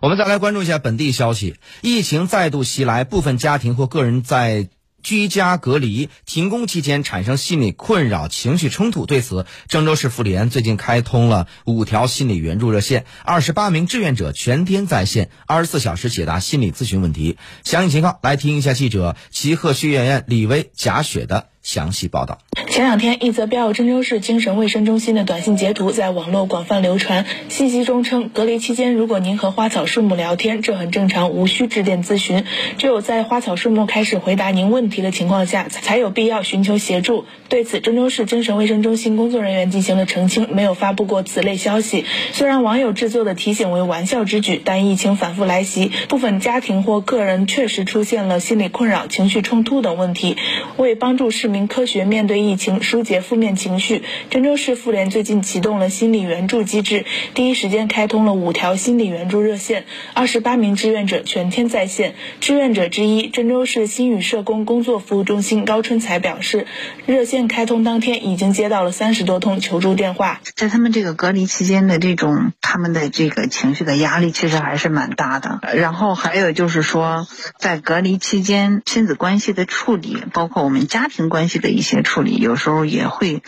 [0.00, 4.68] 我们再来关注一下本地消息，疫情再度袭来，部分家庭或个人在。
[5.02, 17.38] 居家隔离停工期间产生心理困扰、情绪冲突，对此，郑州市妇联最近开通了五条心理援助热线，二十八名志愿者全天在线，二十四小时解答心理咨询问题。
[17.64, 21.46] 详细情况，来听一下记者齐鹤学院李薇、贾雪的。
[21.62, 22.38] 详细报道。
[22.70, 27.26] 前两天，一则标有郑州市精神卫生中心的短信截图在网络广泛流传。
[27.48, 32.44] 信息中称，隔离期间，如果您和花草树木聊天，这很正常，无需致电咨询。
[32.78, 37.24] 只有在花草树木开始回答您问题的情况下，才有必要寻求协助。
[37.48, 42.04] 对此，郑州市精神卫生中心工作人员进行了澄清，没有发布过此类消息。
[42.30, 50.36] 虽然网友制作的提醒为玩笑之举，但疫情反复来袭，部分家庭或个人确实出现了心理困扰、情绪冲突等问题。
[50.76, 62.14] 为帮助市民科学面对疫情，疏解负面情绪，郑州市妇联最近启动了心理援助机制，第一时间开通了五条心理援助热线，二十八名志愿者全天在线。
[62.40, 66.66] 志愿者之一，郑州市心语社工工作服务中心高春才表示，
[67.06, 70.40] 热线开通当天已经接到了三十多通求助电话。
[70.54, 75.58] 在他们这个隔离期间的这种他们的这个情绪的压力，其实还是蛮大的。
[75.74, 77.26] 然后还有就是说，
[77.58, 81.40] 在隔离期间亲子关系的处理，包括我们家庭关。
[81.50, 83.44] 系的一些处理，有有时候也会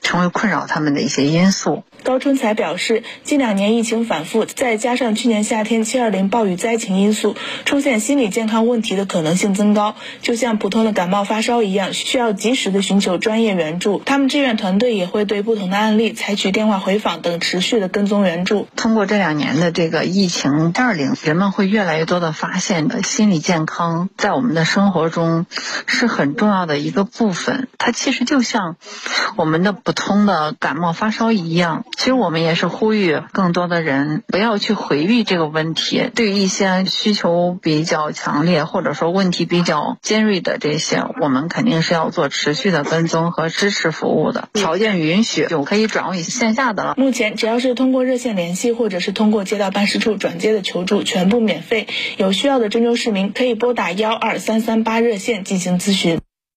[0.00, 1.84] 成为困扰他们的一些因素。
[2.08, 14.00] 高春才表示，近两年疫情反复，再加上去年夏天七二零暴雨灾情因素，出现心理健康问题的可能性增高，就像普通的感冒发烧一样，需要及时的寻求专业援助。
[14.06, 18.66] 他们志愿团队也会对不同的案例采取电话回访等持续的跟踪援助。
[18.74, 25.44] 通过这两年的这个疫情二零，人们会越来越多的发现，心理健康在我们的生活中
[25.84, 27.68] 是很重要的一个部分。
[27.76, 28.76] 它其实就像
[29.36, 31.84] 我们的普通的感冒发烧一样。
[31.98, 36.08] 其实我们也是呼吁更多的人不要去回避这个问题。
[36.14, 44.48] 对于一些需求比较强烈或者说问题比较尖锐的这些，我们肯定是要做持续的跟踪和支持服务的。
[44.52, 46.94] 条件允许就可以转为线下的了。
[46.96, 51.88] 目前只要是通过热线联系或者是通过街道办事处转接的求助，全部免费。
[52.16, 56.20] 有需要的郑州市民可以拨打幺二三三八热线进行咨询。